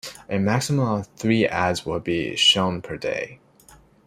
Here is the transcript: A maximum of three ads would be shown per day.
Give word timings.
A 0.27 0.39
maximum 0.39 0.87
of 0.87 1.07
three 1.15 1.45
ads 1.45 1.85
would 1.85 2.03
be 2.03 2.35
shown 2.35 2.81
per 2.81 2.97
day. 2.97 3.39